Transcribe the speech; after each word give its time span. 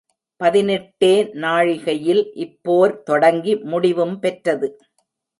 பதினெட்டே 0.41 1.11
நாழிகையில் 1.35 2.21
இப்போர் 2.35 2.93
தொடங்கி 3.03 3.53
முடிவும் 3.65 4.15
பெற்றது. 4.19 4.69